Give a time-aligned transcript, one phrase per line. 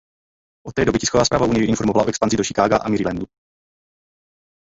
[0.67, 3.25] Od té doby tisková zpráva unie informovala o expanzi do Chicaga a Marylandu.